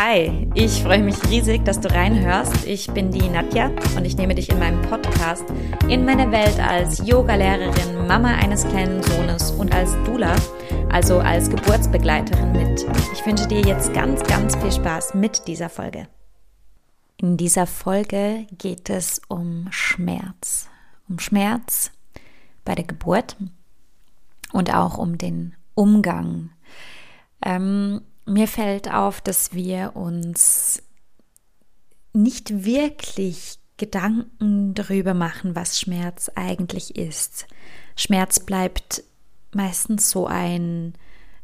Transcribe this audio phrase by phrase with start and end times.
[0.00, 2.64] Hi, ich freue mich riesig, dass du reinhörst.
[2.66, 5.42] Ich bin die Nadja und ich nehme dich in meinem Podcast
[5.88, 10.36] in meine Welt als Yogalehrerin, Mama eines kleinen Sohnes und als Dula,
[10.88, 12.86] also als Geburtsbegleiterin mit.
[13.12, 16.06] Ich wünsche dir jetzt ganz, ganz viel Spaß mit dieser Folge.
[17.16, 20.68] In dieser Folge geht es um Schmerz.
[21.08, 21.90] Um Schmerz
[22.64, 23.36] bei der Geburt
[24.52, 26.50] und auch um den Umgang.
[27.44, 30.82] Ähm, mir fällt auf, dass wir uns
[32.12, 37.46] nicht wirklich Gedanken darüber machen, was Schmerz eigentlich ist.
[37.96, 39.04] Schmerz bleibt
[39.52, 40.94] meistens so ein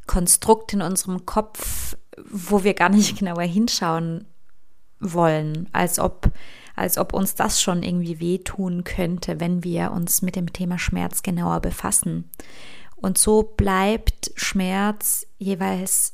[0.06, 1.96] Konstrukt in unserem Kopf,
[2.28, 4.26] wo wir gar nicht genauer hinschauen
[5.00, 6.30] wollen, als ob,
[6.74, 11.22] als ob uns das schon irgendwie wehtun könnte, wenn wir uns mit dem Thema Schmerz
[11.22, 12.30] genauer befassen.
[12.96, 16.13] Und so bleibt Schmerz jeweils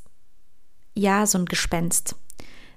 [0.95, 2.17] ja so ein Gespenst.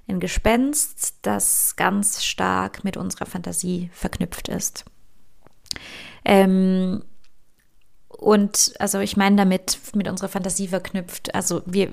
[0.06, 4.84] Ein Gespenst, das ganz stark mit unserer Fantasie verknüpft ist.
[6.24, 7.02] Ähm,
[8.08, 11.90] und also ich meine damit mit unserer Fantasie verknüpft, also wir,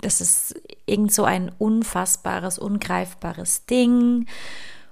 [0.00, 0.54] das ist
[0.86, 4.26] irgend so ein unfassbares, ungreifbares Ding.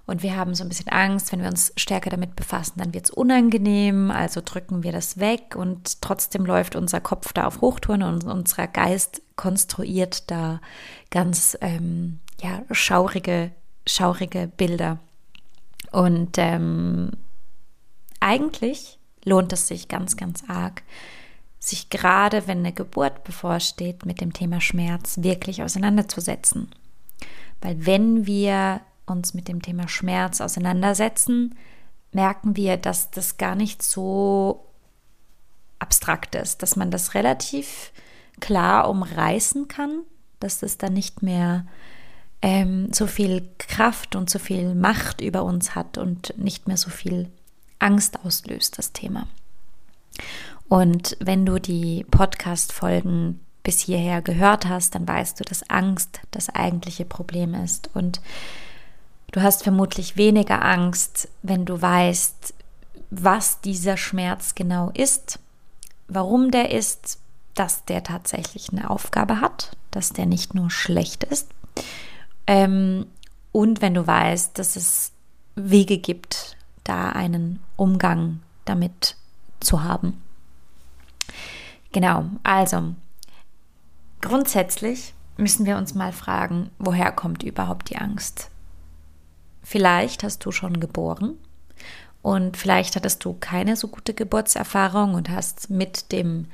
[0.09, 3.05] Und wir haben so ein bisschen Angst, wenn wir uns stärker damit befassen, dann wird
[3.05, 8.03] es unangenehm, also drücken wir das weg und trotzdem läuft unser Kopf da auf Hochtouren
[8.03, 10.63] und unser Geist konstruiert da
[11.11, 13.51] ganz ähm, ja, schaurige,
[13.87, 14.99] schaurige Bilder.
[15.93, 17.11] Und ähm,
[18.19, 20.85] eigentlich lohnt es sich ganz, ganz arg,
[21.59, 26.71] sich gerade, wenn eine Geburt bevorsteht, mit dem Thema Schmerz wirklich auseinanderzusetzen.
[27.61, 31.55] Weil wenn wir uns mit dem Thema Schmerz auseinandersetzen,
[32.13, 34.67] merken wir, dass das gar nicht so
[35.79, 37.93] abstrakt ist, dass man das relativ
[38.41, 40.03] klar umreißen kann,
[40.41, 41.67] dass das dann nicht mehr
[42.43, 46.91] ähm, so viel Kraft und so viel Macht über uns hat und nicht mehr so
[46.91, 47.31] viel
[47.79, 49.27] Angst auslöst, das Thema.
[50.69, 56.49] Und wenn du die Podcast-Folgen bis hierher gehört hast, dann weißt du, dass Angst das
[56.51, 57.91] eigentliche Problem ist.
[57.95, 58.21] Und
[59.33, 62.55] du hast vermutlich weniger Angst, wenn du weißt,
[63.11, 65.39] was dieser Schmerz genau ist,
[66.09, 67.19] warum der ist,
[67.55, 71.49] dass der tatsächlich eine Aufgabe hat, dass der nicht nur schlecht ist.
[72.47, 73.07] Ähm,
[73.53, 75.13] und wenn du weißt, dass es
[75.55, 79.17] Wege gibt, da einen Umgang damit
[79.61, 80.23] zu haben.
[81.93, 82.95] Genau, also
[84.21, 88.51] grundsätzlich müssen wir uns mal fragen, woher kommt überhaupt die Angst?
[89.69, 91.35] Vielleicht hast du schon geboren
[92.23, 96.47] und vielleicht hattest du keine so gute Geburtserfahrung und hast mit dem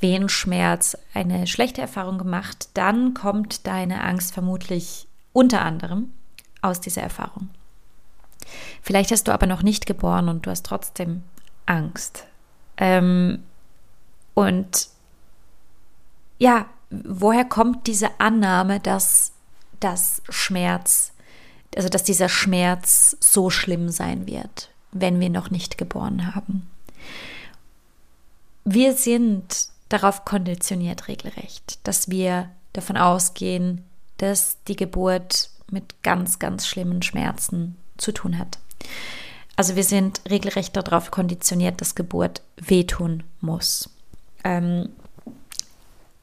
[0.00, 6.12] Wehenschmerz eine schlechte Erfahrung gemacht, dann kommt deine Angst vermutlich unter anderem
[6.60, 7.48] aus dieser Erfahrung.
[8.82, 11.22] Vielleicht hast du aber noch nicht geboren und du hast trotzdem
[11.64, 12.26] Angst.
[12.76, 13.44] Ähm,
[14.34, 14.88] und
[16.38, 19.32] ja, woher kommt diese Annahme, dass
[19.80, 21.11] das Schmerz,
[21.76, 26.68] also dass dieser Schmerz so schlimm sein wird, wenn wir noch nicht geboren haben?
[28.64, 33.84] Wir sind darauf konditioniert regelrecht, dass wir davon ausgehen,
[34.18, 38.58] dass die Geburt mit ganz, ganz schlimmen Schmerzen zu tun hat.
[39.56, 43.90] Also wir sind regelrecht darauf konditioniert, dass Geburt wehtun muss.
[44.44, 44.88] Ähm,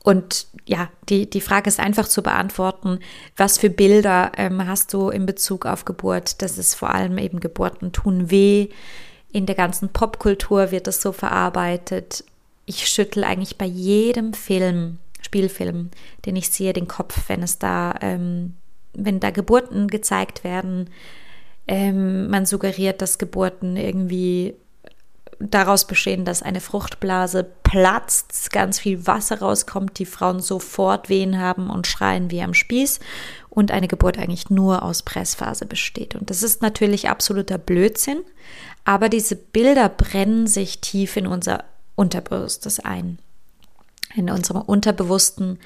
[0.10, 3.00] und ja, die, die Frage ist einfach zu beantworten,
[3.38, 6.42] was für Bilder ähm, hast du in Bezug auf Geburt?
[6.42, 8.70] Das ist vor allem eben Geburten tun weh.
[9.32, 12.24] In der ganzen Popkultur wird das so verarbeitet
[12.70, 15.90] ich schüttel eigentlich bei jedem Film, Spielfilm,
[16.28, 18.54] den ich sehe, den Kopf, wenn es da, ähm,
[18.94, 20.92] wenn da Geburten gezeigt werden.
[21.68, 24.54] Ähm, man suggeriert, dass Geburten irgendwie
[25.40, 31.70] daraus bestehen, dass eine Fruchtblase platzt, ganz viel Wasser rauskommt, die Frauen sofort Wehen haben
[31.70, 33.00] und schreien wie am Spieß
[33.50, 36.16] und eine Geburt eigentlich nur aus Pressphase besteht.
[36.16, 38.20] Und das ist natürlich absoluter Blödsinn,
[38.84, 41.64] aber diese Bilder brennen sich tief in unser
[41.96, 43.20] Unterbewusstes ein.
[44.16, 45.60] In unserem Unterbewussten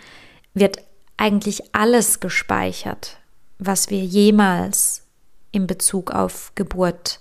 [0.54, 0.78] wird
[1.18, 3.18] eigentlich alles gespeichert,
[3.60, 5.04] was wir jemals
[5.52, 7.20] in Bezug auf Geburt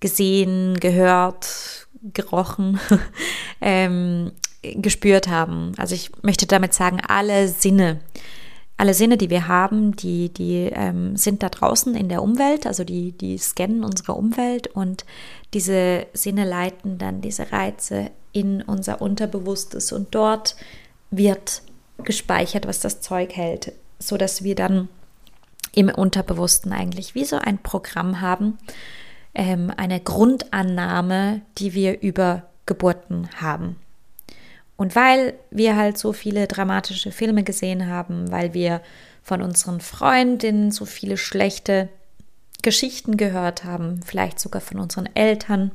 [0.00, 2.78] gesehen, gehört, gerochen,
[3.60, 4.32] ähm,
[4.62, 5.72] gespürt haben.
[5.76, 8.00] Also ich möchte damit sagen, alle Sinne,
[8.76, 12.84] alle Sinne, die wir haben, die, die ähm, sind da draußen in der Umwelt, also
[12.84, 15.04] die, die scannen unsere Umwelt und
[15.52, 20.56] diese Sinne leiten dann diese Reize in unser Unterbewusstes und dort
[21.10, 21.62] wird
[22.04, 24.88] gespeichert, was das Zeug hält, so dass wir dann
[25.74, 28.58] im Unterbewussten eigentlich wie so ein Programm haben,
[29.34, 33.76] ähm, eine Grundannahme, die wir über Geburten haben.
[34.76, 38.80] Und weil wir halt so viele dramatische Filme gesehen haben, weil wir
[39.22, 41.88] von unseren Freundinnen so viele schlechte
[42.62, 45.70] Geschichten gehört haben, vielleicht sogar von unseren Eltern,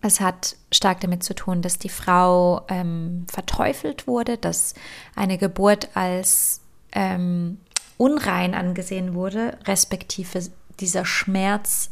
[0.00, 4.74] Es hat stark damit zu tun, dass die Frau ähm, verteufelt wurde, dass
[5.14, 6.62] eine Geburt als
[6.96, 7.58] ähm,
[7.98, 10.40] unrein angesehen wurde, respektive
[10.80, 11.90] dieser Schmerz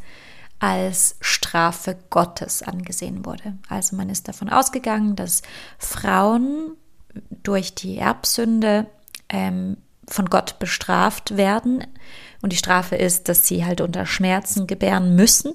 [0.58, 3.58] als Strafe Gottes angesehen wurde.
[3.68, 5.42] Also man ist davon ausgegangen, dass
[5.78, 6.72] Frauen
[7.42, 8.86] durch die Erbsünde
[9.28, 9.76] ähm,
[10.08, 11.84] von Gott bestraft werden.
[12.40, 15.54] Und die Strafe ist, dass sie halt unter Schmerzen gebären müssen.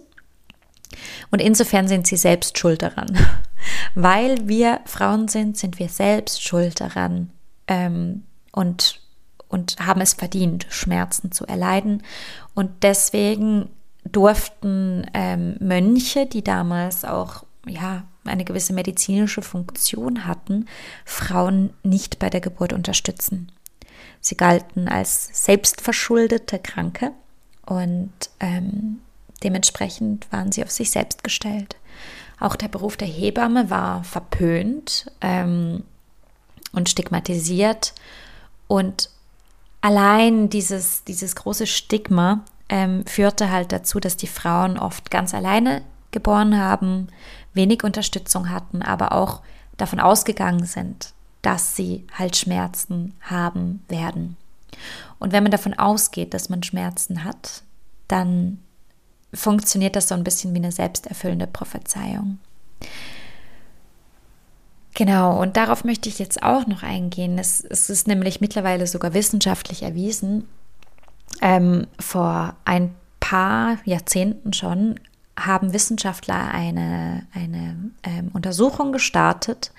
[1.32, 3.18] Und insofern sind sie selbst schuld daran.
[3.96, 7.32] Weil wir Frauen sind, sind wir selbst schuld daran.
[7.68, 9.02] Ähm, und
[9.50, 12.04] und haben es verdient, Schmerzen zu erleiden.
[12.54, 13.70] Und deswegen
[14.06, 20.68] durften ähm, Mönche, die damals auch ja eine gewisse medizinische Funktion hatten,
[21.04, 23.52] Frauen nicht bei der Geburt unterstützen.
[24.22, 27.12] Sie galten als selbstverschuldete Kranke
[27.66, 29.00] und ähm,
[29.44, 31.78] dementsprechend waren sie auf sich selbst gestellt.
[32.40, 35.84] Auch der Beruf der Hebamme war verpönt ähm,
[36.72, 37.94] und stigmatisiert
[38.68, 39.10] und
[39.82, 45.82] allein dieses, dieses große Stigma ähm, führte halt dazu, dass die Frauen oft ganz alleine
[46.12, 47.08] geboren haben,
[47.54, 49.42] wenig Unterstützung hatten, aber auch
[49.78, 54.38] davon ausgegangen sind, dass sie halt Schmerzen haben werden.
[55.20, 57.64] Und wenn man davon ausgeht, dass man Schmerzen hat,
[58.08, 58.60] dann
[59.34, 62.40] funktioniert das so ein bisschen wie eine selbsterfüllende Prophezeiung.
[65.00, 67.38] Genau, und darauf möchte ich jetzt auch noch eingehen.
[67.38, 70.46] Es, es ist nämlich mittlerweile sogar wissenschaftlich erwiesen.
[71.42, 75.00] Ähm, vor ein paar Jahrzehnten schon
[75.40, 79.72] haben Wissenschaftler eine, eine ähm, Untersuchung gestartet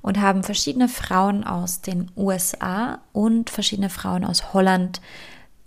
[0.00, 5.02] und haben verschiedene Frauen aus den USA und verschiedene Frauen aus Holland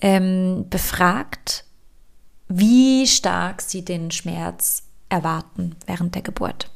[0.02, 1.66] ähm, befragt,
[2.48, 6.70] wie stark sie den Schmerz erwarten während der Geburt.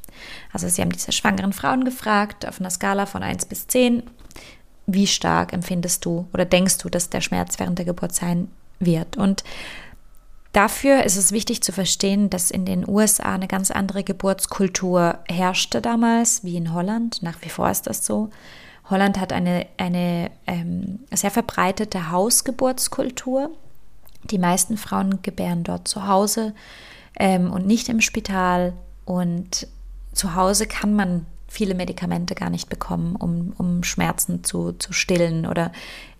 [0.51, 4.03] Also sie haben diese schwangeren Frauen gefragt, auf einer Skala von 1 bis 10,
[4.85, 9.17] wie stark empfindest du oder denkst du, dass der Schmerz während der Geburt sein wird?
[9.17, 9.43] Und
[10.51, 15.81] dafür ist es wichtig zu verstehen, dass in den USA eine ganz andere Geburtskultur herrschte
[15.81, 17.21] damals, wie in Holland.
[17.21, 18.29] Nach wie vor ist das so.
[18.89, 23.51] Holland hat eine, eine ähm, sehr verbreitete Hausgeburtskultur.
[24.23, 26.53] Die meisten Frauen gebären dort zu Hause
[27.19, 28.73] ähm, und nicht im Spital.
[29.05, 29.67] Und
[30.13, 35.45] zu Hause kann man viele Medikamente gar nicht bekommen, um, um Schmerzen zu, zu stillen
[35.45, 35.71] oder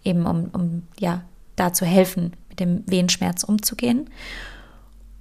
[0.04, 1.24] eben um, um ja,
[1.56, 4.10] da zu helfen, mit dem Wehenschmerz umzugehen.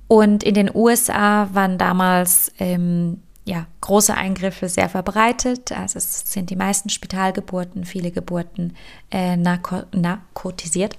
[0.08, 5.72] Und in den USA waren damals ähm, ja, große Eingriffe sehr verbreitet.
[5.72, 8.74] Also es sind die meisten Spitalgeburten, viele Geburten
[9.10, 10.98] äh, narko narkotisiert.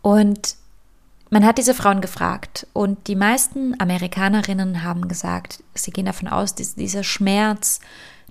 [0.00, 0.56] Und
[1.32, 6.54] man hat diese Frauen gefragt und die meisten Amerikanerinnen haben gesagt, sie gehen davon aus,
[6.54, 7.80] dass dieser Schmerz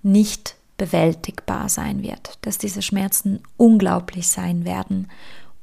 [0.03, 5.07] nicht bewältigbar sein wird, dass diese Schmerzen unglaublich sein werden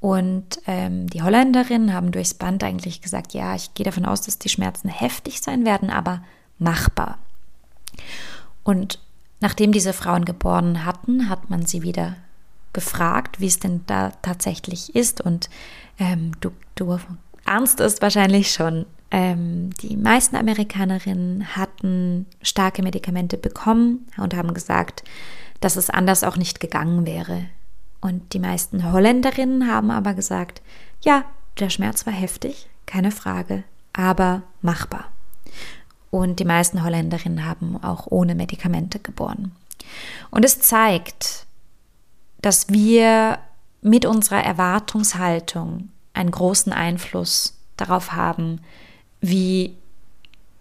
[0.01, 4.39] Und ähm, die Holländerinnen haben durchs Band eigentlich gesagt, ja, ich gehe davon aus, dass
[4.39, 6.23] die Schmerzen heftig sein werden, aber
[6.59, 7.19] machbar.
[8.63, 9.01] Und
[9.41, 12.17] nachdem diese Frauen geboren hatten, hat man sie wieder
[12.73, 15.21] gefragt, wie es denn da tatsächlich ist.
[15.21, 15.51] Und
[15.99, 16.99] ähm, du, du
[17.49, 18.87] ahnst es wahrscheinlich schon.
[19.11, 25.03] Ähm, die meisten Amerikanerinnen hatten starke Medikamente bekommen und haben gesagt,
[25.61, 27.47] dass es anders auch nicht gegangen wäre.
[28.01, 30.63] Und die meisten Holländerinnen haben aber gesagt,
[31.01, 31.25] ja,
[31.59, 35.07] der Schmerz war heftig, keine Frage, aber machbar.
[36.11, 39.53] Und die meisten Holländerinnen haben auch ohne Medikamente geboren.
[40.31, 41.47] Und es zeigt,
[42.41, 43.39] dass wir
[43.83, 48.61] mit unserer Erwartungshaltung einen großen Einfluss darauf haben,
[49.21, 49.77] wie,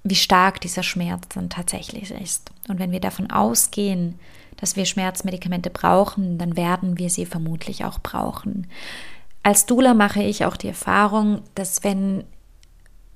[0.03, 2.51] wie stark dieser Schmerz dann tatsächlich ist.
[2.67, 4.19] Und wenn wir davon ausgehen,
[4.57, 8.67] dass wir Schmerzmedikamente brauchen, dann werden wir sie vermutlich auch brauchen.
[9.43, 12.23] Als Dula mache ich auch die Erfahrung, dass wenn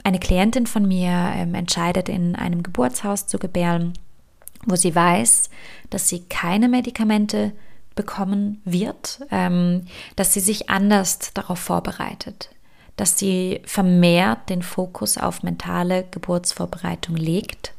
[0.03, 3.93] eine Klientin von mir ähm, entscheidet, in einem Geburtshaus zu gebären,
[4.65, 5.49] wo sie weiß,
[5.91, 7.51] dass sie keine Medikamente
[8.01, 12.49] bekommen wird, ähm, dass sie sich anders darauf vorbereitet,
[12.95, 17.73] dass sie vermehrt den Fokus auf mentale Geburtsvorbereitung legt,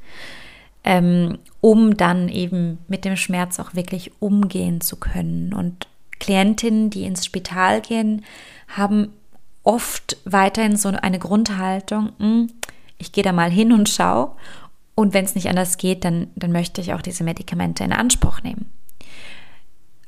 [0.85, 5.53] ähm, um dann eben mit dem Schmerz auch wirklich umgehen zu können.
[5.53, 5.89] Und
[6.21, 8.25] Klientinnen, die ins Spital gehen,
[8.69, 9.13] haben
[9.65, 12.49] oft weiterhin so eine Grundhaltung, hm,
[12.97, 14.37] ich gehe da mal hin und schau.
[14.95, 18.41] Und wenn es nicht anders geht, dann, dann möchte ich auch diese Medikamente in Anspruch
[18.43, 18.71] nehmen.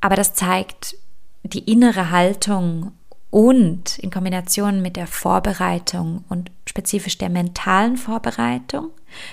[0.05, 0.97] Aber das zeigt
[1.45, 2.93] die innere Haltung
[3.31, 8.91] und in Kombination mit der Vorbereitung und spezifisch der mentalen Vorbereitung.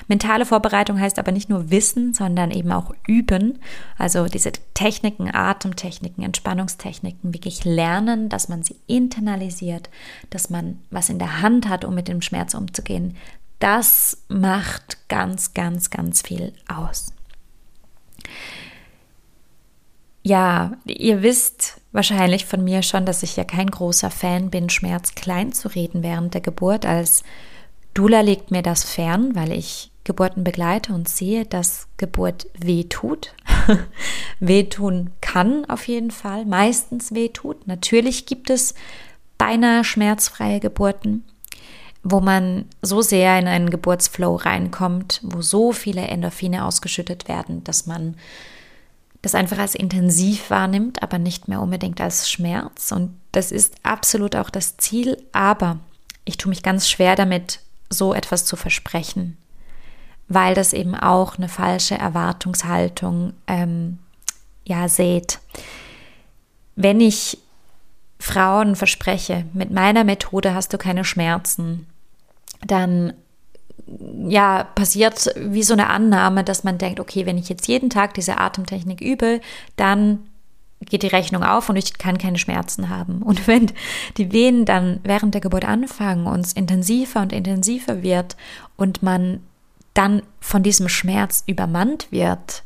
[0.07, 3.59] Mentale Vorbereitung heißt aber nicht nur Wissen, sondern eben auch Üben.
[3.97, 9.89] Also diese Techniken, Atemtechniken, Entspannungstechniken wirklich lernen, dass man sie internalisiert,
[10.29, 13.17] dass man was in der Hand hat, um mit dem Schmerz umzugehen.
[13.59, 17.11] Das macht ganz, ganz, ganz viel aus.
[20.23, 25.15] Ja, ihr wisst wahrscheinlich von mir schon, dass ich ja kein großer Fan bin, Schmerz
[25.15, 26.85] klein zu reden während der Geburt.
[26.85, 27.23] Als
[27.93, 33.33] Dula legt mir das fern, weil ich Geburten begleite und sehe, dass Geburt weh tut.
[34.39, 37.67] Wehtun kann auf jeden Fall, meistens weh tut.
[37.67, 38.73] Natürlich gibt es
[39.37, 41.23] beinahe schmerzfreie Geburten,
[42.03, 47.85] wo man so sehr in einen Geburtsflow reinkommt, wo so viele Endorphine ausgeschüttet werden, dass
[47.85, 48.15] man
[49.21, 52.91] das einfach als intensiv wahrnimmt, aber nicht mehr unbedingt als Schmerz.
[52.91, 55.79] Und das ist absolut auch das Ziel, aber
[56.25, 57.59] ich tue mich ganz schwer damit,
[57.89, 59.37] so etwas zu versprechen,
[60.27, 63.99] weil das eben auch eine falsche Erwartungshaltung ähm,
[64.65, 65.39] ja sät.
[66.75, 67.37] Wenn ich
[68.17, 71.87] Frauen verspreche, mit meiner Methode hast du keine Schmerzen,
[72.65, 73.13] dann
[74.27, 78.13] ja, passiert wie so eine Annahme, dass man denkt, okay, wenn ich jetzt jeden Tag
[78.13, 79.41] diese Atemtechnik übe,
[79.75, 80.19] dann
[80.79, 83.21] geht die Rechnung auf und ich kann keine Schmerzen haben.
[83.21, 83.71] Und wenn
[84.17, 88.35] die Wehen dann während der Geburt anfangen und es intensiver und intensiver wird
[88.77, 89.41] und man
[89.93, 92.63] dann von diesem Schmerz übermannt wird,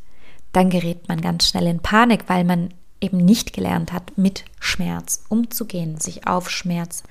[0.54, 2.70] dann gerät man ganz schnell in Panik, weil man
[3.02, 7.04] eben nicht gelernt hat, mit Schmerz umzugehen, sich auf Schmerz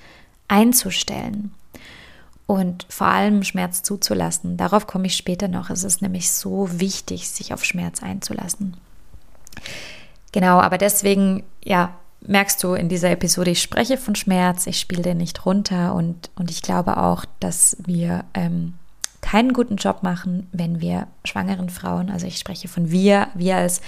[0.49, 1.53] einzustellen
[2.47, 4.57] und vor allem Schmerz zuzulassen.
[4.57, 5.71] Darauf komme ich später noch.
[5.71, 8.77] Es ist nämlich so wichtig, sich auf Schmerz einzulassen.
[10.33, 11.95] Genau, aber deswegen, ja,
[12.27, 16.31] merkst du in dieser Episode, ich spreche von Schmerz, ich spiele den nicht runter und,
[16.35, 18.75] und ich glaube auch, dass wir ähm,
[19.21, 23.81] keinen guten Job machen, wenn wir schwangeren Frauen, also ich spreche von wir, wir als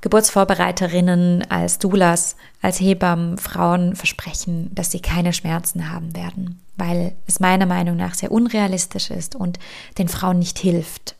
[0.00, 7.40] Geburtsvorbereiterinnen, als Doulas, als Hebammen Frauen versprechen, dass sie keine Schmerzen haben werden, weil es
[7.40, 9.58] meiner Meinung nach sehr unrealistisch ist und
[9.98, 11.16] den Frauen nicht hilft.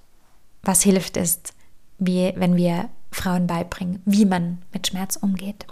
[0.62, 1.52] Was hilft ist,
[1.98, 5.66] wie, wenn wir Frauen beibringen, wie man mit Schmerz umgeht.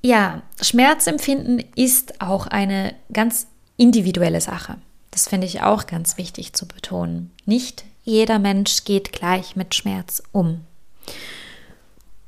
[0.00, 3.46] Ja, Schmerzempfinden ist auch eine ganz
[3.76, 4.78] individuelle Sache.
[5.10, 7.30] Das finde ich auch ganz wichtig zu betonen.
[7.44, 10.64] Nicht jeder Mensch geht gleich mit Schmerz um.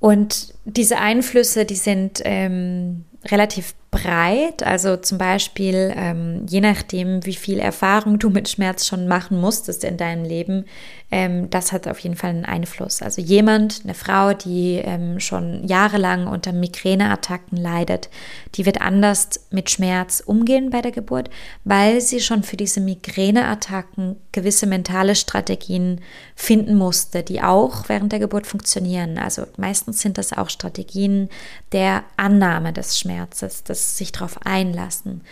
[0.01, 4.63] Und diese Einflüsse, die sind ähm, relativ breit.
[4.63, 9.85] Also zum Beispiel, ähm, je nachdem, wie viel Erfahrung du mit Schmerz schon machen musstest
[9.85, 10.65] in deinem Leben,
[11.11, 13.01] ähm, das hat auf jeden Fall einen Einfluss.
[13.01, 18.09] Also jemand, eine Frau, die ähm, schon jahrelang unter Migräneattacken leidet,
[18.57, 21.31] die wird anders mit Schmerz umgehen bei der Geburt,
[21.63, 26.01] weil sie schon für diese Migräneattacken gewisse mentale Strategien
[26.35, 29.17] finden musste, die auch während der Geburt funktionieren.
[29.17, 31.29] Also meistens sind das auch Strategien
[31.71, 35.23] der Annahme des Schmerzes, des sich darauf einlassen.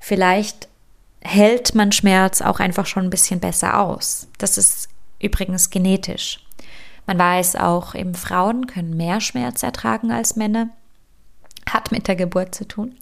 [0.00, 0.68] Vielleicht
[1.20, 4.28] hält man Schmerz auch einfach schon ein bisschen besser aus.
[4.38, 4.88] Das ist
[5.20, 6.44] übrigens genetisch.
[7.06, 10.70] Man weiß auch, eben Frauen können mehr Schmerz ertragen als Männer.
[11.68, 12.96] Hat mit der Geburt zu tun.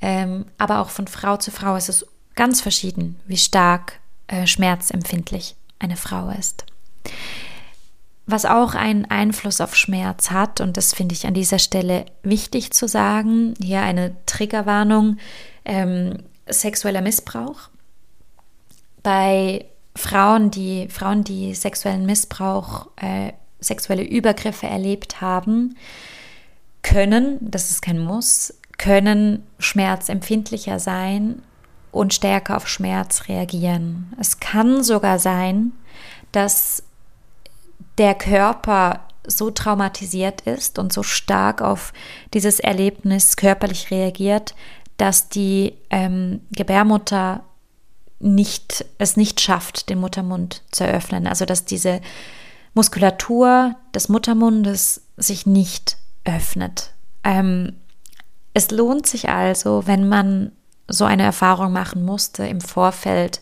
[0.00, 5.56] Ähm, aber auch von Frau zu Frau ist es ganz verschieden, wie stark äh, schmerzempfindlich
[5.78, 6.64] eine Frau ist.
[8.30, 12.72] Was auch einen Einfluss auf Schmerz hat, und das finde ich an dieser Stelle wichtig
[12.72, 15.16] zu sagen, hier eine Triggerwarnung,
[15.64, 16.18] ähm,
[16.48, 17.70] sexueller Missbrauch.
[19.02, 19.64] Bei
[19.96, 25.76] Frauen, die Frauen, die sexuellen Missbrauch, äh, sexuelle Übergriffe erlebt haben,
[26.82, 31.42] können, das ist kein Muss, können schmerzempfindlicher sein
[31.90, 34.14] und stärker auf Schmerz reagieren.
[34.20, 35.72] Es kann sogar sein,
[36.30, 36.84] dass
[38.00, 41.92] der Körper so traumatisiert ist und so stark auf
[42.32, 44.54] dieses Erlebnis körperlich reagiert,
[44.96, 47.44] dass die ähm, Gebärmutter
[48.18, 51.26] nicht, es nicht schafft, den Muttermund zu eröffnen.
[51.26, 52.00] Also dass diese
[52.72, 56.94] Muskulatur des Muttermundes sich nicht öffnet.
[57.22, 57.74] Ähm,
[58.54, 60.52] es lohnt sich also, wenn man
[60.88, 63.40] so eine Erfahrung machen musste, im Vorfeld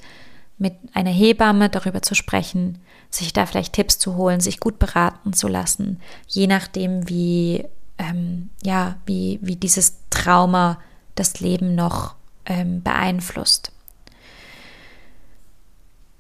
[0.59, 2.79] mit einer Hebamme darüber zu sprechen,
[3.11, 7.65] sich da vielleicht Tipps zu holen, sich gut beraten zu lassen, je nachdem, wie,
[7.99, 10.79] ähm, ja, wie, wie dieses Trauma
[11.15, 12.15] das Leben noch
[12.47, 13.73] ähm, beeinflusst.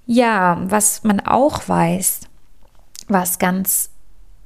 [0.06, 2.20] Ja, was man auch weiß,
[3.08, 3.90] was ganz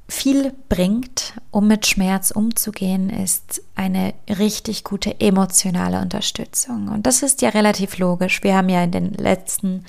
[0.09, 6.89] viel bringt, um mit Schmerz umzugehen, ist eine richtig gute emotionale Unterstützung.
[6.89, 8.43] Und das ist ja relativ logisch.
[8.43, 9.85] Wir haben ja in den letzten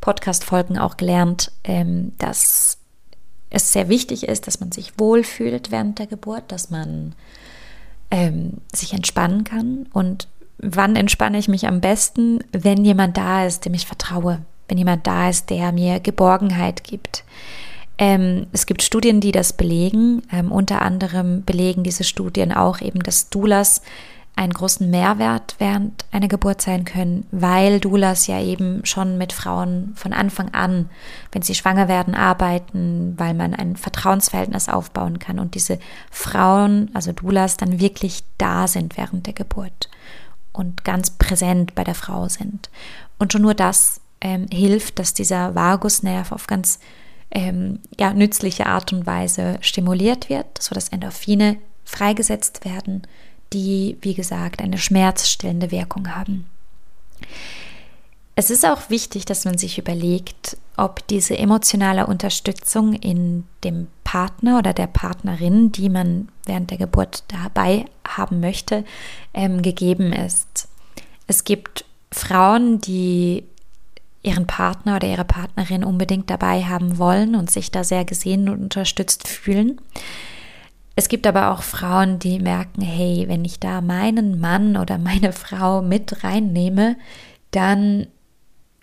[0.00, 2.78] Podcast-Folgen auch gelernt, ähm, dass
[3.50, 7.14] es sehr wichtig ist, dass man sich wohlfühlt während der Geburt, dass man
[8.10, 9.86] ähm, sich entspannen kann.
[9.92, 12.40] Und wann entspanne ich mich am besten?
[12.52, 17.24] Wenn jemand da ist, dem ich vertraue, wenn jemand da ist, der mir Geborgenheit gibt.
[17.98, 20.22] Ähm, es gibt Studien, die das belegen.
[20.32, 23.80] Ähm, unter anderem belegen diese Studien auch eben, dass Doulas
[24.36, 29.92] einen großen Mehrwert während einer Geburt sein können, weil Doulas ja eben schon mit Frauen
[29.96, 30.90] von Anfang an,
[31.32, 35.78] wenn sie schwanger werden, arbeiten, weil man ein Vertrauensverhältnis aufbauen kann und diese
[36.10, 39.88] Frauen, also Doulas, dann wirklich da sind während der Geburt
[40.52, 42.68] und ganz präsent bei der Frau sind.
[43.18, 46.78] Und schon nur das ähm, hilft, dass dieser Vagusnerv auf ganz
[47.30, 53.02] ähm, ja, nützliche Art und Weise stimuliert wird, sodass Endorphine freigesetzt werden,
[53.52, 56.46] die, wie gesagt, eine schmerzstillende Wirkung haben.
[58.34, 64.58] Es ist auch wichtig, dass man sich überlegt, ob diese emotionale Unterstützung in dem Partner
[64.58, 68.84] oder der Partnerin, die man während der Geburt dabei haben möchte,
[69.32, 70.68] ähm, gegeben ist.
[71.26, 73.44] Es gibt Frauen, die
[74.22, 78.60] ihren Partner oder ihre Partnerin unbedingt dabei haben wollen und sich da sehr gesehen und
[78.60, 79.80] unterstützt fühlen.
[80.96, 85.32] Es gibt aber auch Frauen, die merken, hey, wenn ich da meinen Mann oder meine
[85.32, 86.96] Frau mit reinnehme,
[87.50, 88.06] dann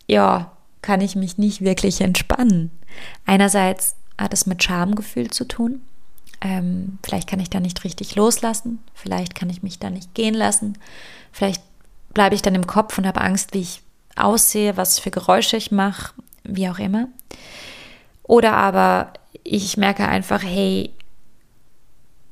[0.07, 0.51] ja,
[0.83, 2.69] kann ich mich nicht wirklich entspannen.
[3.25, 5.81] Einerseits hat es mit Schamgefühl zu tun.
[6.39, 8.83] Ähm, vielleicht kann ich da nicht richtig loslassen.
[8.93, 10.77] Vielleicht kann ich mich da nicht gehen lassen.
[11.31, 11.63] Vielleicht
[12.13, 13.81] bleibe ich dann im Kopf und habe Angst, wie ich
[14.15, 17.07] aussehe, was für Geräusche ich mache, wie auch immer.
[18.21, 20.91] Oder aber ich merke einfach, hey,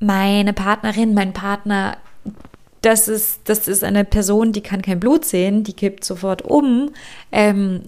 [0.02, 1.96] meine Partnerin, mein Partner,
[2.82, 6.90] das ist, das ist eine Person, die kann kein Blut sehen, die kippt sofort um.
[7.30, 7.82] Ähm,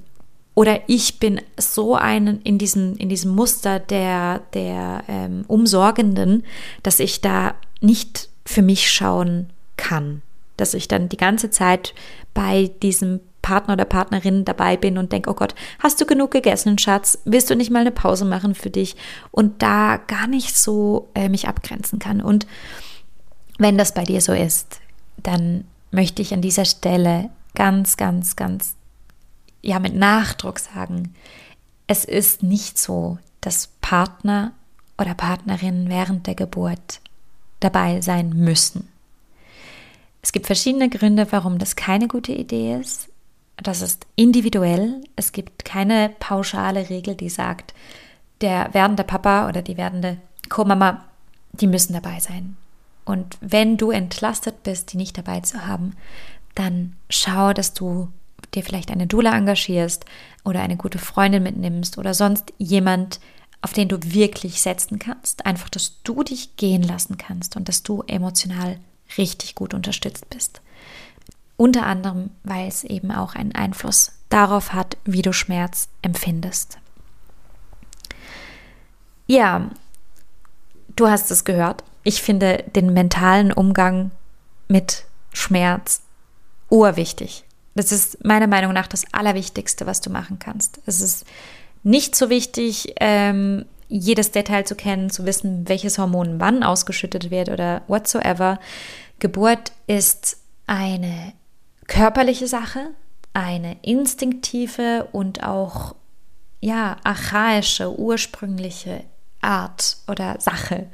[0.55, 6.45] oder ich bin so ein in diesem, in diesem Muster der, der ähm, Umsorgenden,
[6.85, 10.23] dass ich da nicht für mich schauen kann.
[10.57, 11.93] Dass ich dann die ganze Zeit
[12.33, 16.79] bei diesem Partner oder Partnerin dabei bin und denke, oh Gott, hast du genug gegessen,
[16.79, 17.19] Schatz?
[17.27, 18.97] Willst du nicht mal eine Pause machen für dich?
[19.31, 22.23] Und da gar nicht so äh, mich abgrenzen kann.
[22.23, 22.47] Und
[23.59, 24.81] wenn das bei dir so ist,
[25.19, 28.77] dann möchte ich an dieser Stelle ganz, ganz, ganz,
[29.61, 31.15] ja, mit Nachdruck sagen,
[31.87, 34.53] es ist nicht so, dass Partner
[34.97, 37.01] oder Partnerin während der Geburt
[37.61, 38.89] dabei sein müssen.
[40.23, 43.11] Es gibt verschiedene Gründe, warum das keine gute Idee ist.
[43.63, 45.03] Das ist individuell.
[45.17, 47.75] Es gibt keine pauschale Regel, die sagt,
[48.41, 51.05] der werdende Papa oder die werdende Co-Mama,
[51.53, 52.57] die müssen dabei sein.
[53.05, 55.97] Und wenn du entlastet bist, die nicht dabei zu haben,
[56.55, 58.09] dann schau, dass du
[58.55, 60.05] dir vielleicht eine Dula engagierst
[60.45, 63.21] oder eine gute Freundin mitnimmst oder sonst jemand,
[63.63, 65.47] auf den du wirklich setzen kannst.
[65.47, 68.79] Einfach, dass du dich gehen lassen kannst und dass du emotional
[69.17, 70.61] richtig gut unterstützt bist.
[71.57, 76.79] Unter anderem, weil es eben auch einen Einfluss darauf hat, wie du Schmerz empfindest.
[79.27, 79.71] Ja,
[80.97, 81.85] du hast es gehört.
[82.03, 84.11] Ich finde den mentalen Umgang
[84.69, 86.03] mit Schmerz
[86.69, 87.45] urwichtig.
[87.75, 90.81] Das ist meiner Meinung nach das Allerwichtigste, was du machen kannst.
[90.87, 91.25] Es ist
[91.83, 97.49] nicht so wichtig, ähm, jedes Detail zu kennen, zu wissen, welches Hormon wann ausgeschüttet wird
[97.49, 98.59] oder whatsoever.
[99.19, 101.33] Geburt ist eine
[101.87, 102.91] körperliche Sache,
[103.33, 105.95] eine instinktive und auch
[106.61, 109.05] ja archaische, ursprüngliche
[109.41, 110.87] Art oder Sache.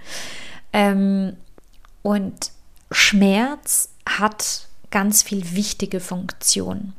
[0.73, 1.37] Ähm,
[2.03, 2.51] und
[2.91, 6.95] Schmerz hat ganz viel wichtige Funktion.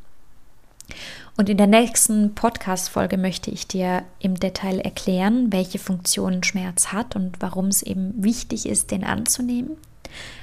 [1.37, 7.15] Und in der nächsten Podcast-Folge möchte ich dir im Detail erklären, welche Funktionen Schmerz hat
[7.15, 9.77] und warum es eben wichtig ist, den anzunehmen.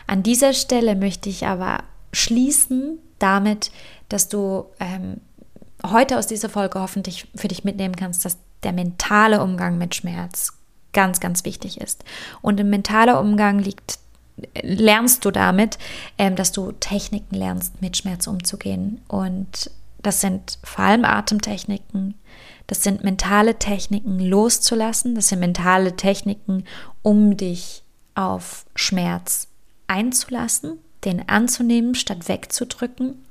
[0.06, 3.70] An dieser Stelle möchte ich aber schließen damit,
[4.08, 5.20] dass du ähm,
[5.84, 10.52] heute aus dieser Folge hoffentlich für dich mitnehmen kannst, dass der mentale Umgang mit Schmerz
[10.92, 12.04] ganz, ganz wichtig ist.
[12.42, 13.98] Und im mentalen Umgang liegt
[14.62, 15.78] lernst du damit,
[16.16, 19.00] ähm, dass du Techniken lernst, mit Schmerz umzugehen.
[19.08, 19.70] Und
[20.02, 22.14] das sind vor allem Atemtechniken,
[22.66, 26.64] das sind mentale Techniken loszulassen, das sind mentale Techniken,
[27.02, 27.82] um dich
[28.14, 29.48] auf Schmerz
[29.86, 33.24] einzulassen, den anzunehmen, statt wegzudrücken.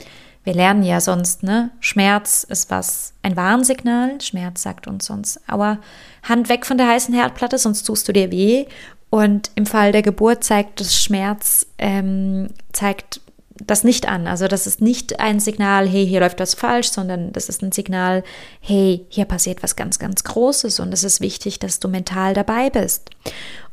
[0.43, 1.71] Wir lernen ja sonst, ne?
[1.81, 4.21] Schmerz ist was, ein Warnsignal.
[4.21, 5.79] Schmerz sagt uns sonst, aber
[6.23, 8.65] Hand weg von der heißen Herdplatte, sonst tust du dir weh.
[9.09, 13.21] Und im Fall der Geburt zeigt das Schmerz, ähm, zeigt
[13.65, 14.27] das nicht an.
[14.27, 17.71] Also das ist nicht ein Signal, hey, hier läuft was falsch, sondern das ist ein
[17.71, 18.23] Signal,
[18.61, 22.69] hey, hier passiert was ganz, ganz Großes und es ist wichtig, dass du mental dabei
[22.69, 23.09] bist.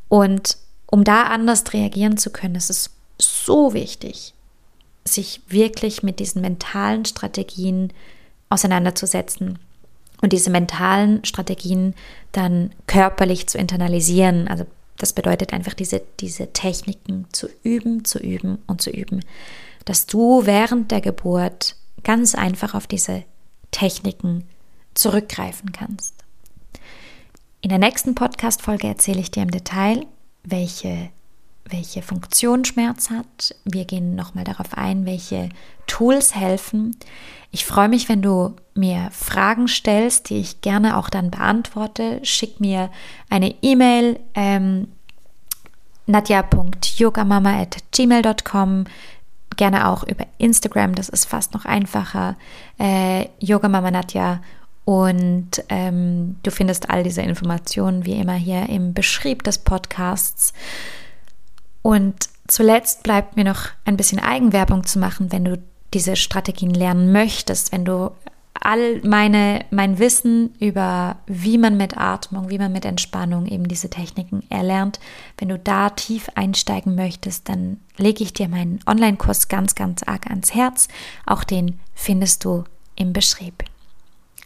[0.08, 4.34] Und um da anders reagieren zu können, ist es so wichtig,
[5.04, 7.92] sich wirklich mit diesen mentalen Strategien
[8.48, 9.58] auseinanderzusetzen
[10.22, 11.94] und diese mentalen Strategien
[12.32, 14.64] dann körperlich zu internalisieren, also
[14.96, 19.20] das bedeutet einfach, diese, diese Techniken zu üben, zu üben und zu üben,
[19.84, 23.24] dass du während der Geburt ganz einfach auf diese
[23.70, 24.44] Techniken
[24.94, 26.14] zurückgreifen kannst.
[27.60, 30.06] In der nächsten Podcast-Folge erzähle ich dir im Detail,
[30.44, 31.10] welche,
[31.68, 33.56] welche Funktion Schmerz hat.
[33.64, 35.48] Wir gehen nochmal darauf ein, welche
[35.86, 36.96] Tools helfen.
[37.50, 42.18] Ich freue mich, wenn du mir Fragen stellst, die ich gerne auch dann beantworte.
[42.22, 42.90] Schick mir
[43.30, 44.88] eine E-Mail ähm,
[46.06, 48.84] nadja.yogamama.gmail.com
[49.56, 52.36] gerne auch über Instagram, das ist fast noch einfacher,
[52.78, 54.40] äh, Yogamama Nadja
[54.84, 60.52] und ähm, du findest all diese Informationen wie immer hier im Beschrieb des Podcasts.
[61.84, 67.12] Und zuletzt bleibt mir noch ein bisschen Eigenwerbung zu machen, wenn du diese Strategien lernen
[67.12, 68.10] möchtest, wenn du
[68.54, 73.90] all meine, mein Wissen über, wie man mit Atmung, wie man mit Entspannung eben diese
[73.90, 74.98] Techniken erlernt,
[75.36, 80.28] wenn du da tief einsteigen möchtest, dann lege ich dir meinen Online-Kurs ganz, ganz arg
[80.28, 80.88] ans Herz.
[81.26, 82.64] Auch den findest du
[82.96, 83.62] im Beschrieb.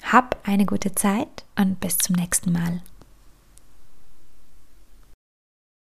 [0.03, 2.83] Hab eine gute Zeit und bis zum nächsten Mal.